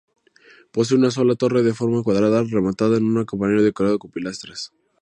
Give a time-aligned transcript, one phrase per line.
[0.71, 4.73] Posee una sola torre de forma cuadrada, rematada en un campanario decorado con pilastras.